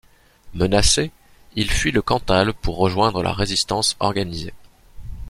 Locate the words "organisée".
3.99-4.55